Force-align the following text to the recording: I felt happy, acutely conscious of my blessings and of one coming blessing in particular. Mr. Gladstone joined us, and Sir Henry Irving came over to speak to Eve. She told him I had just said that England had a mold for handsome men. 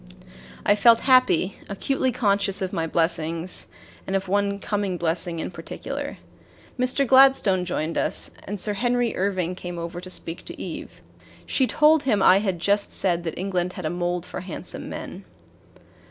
I 0.65 0.73
felt 0.73 1.01
happy, 1.01 1.57
acutely 1.69 2.11
conscious 2.11 2.59
of 2.63 2.73
my 2.73 2.87
blessings 2.87 3.67
and 4.07 4.15
of 4.15 4.27
one 4.27 4.57
coming 4.57 4.97
blessing 4.97 5.37
in 5.37 5.51
particular. 5.51 6.17
Mr. 6.79 7.05
Gladstone 7.05 7.65
joined 7.65 7.99
us, 7.99 8.31
and 8.45 8.59
Sir 8.59 8.73
Henry 8.73 9.15
Irving 9.15 9.53
came 9.53 9.77
over 9.77 10.01
to 10.01 10.09
speak 10.09 10.43
to 10.45 10.59
Eve. 10.59 11.01
She 11.45 11.67
told 11.67 12.01
him 12.01 12.23
I 12.23 12.39
had 12.39 12.57
just 12.57 12.93
said 12.93 13.23
that 13.25 13.37
England 13.37 13.73
had 13.73 13.85
a 13.85 13.91
mold 13.91 14.25
for 14.25 14.39
handsome 14.41 14.89
men. 14.89 15.23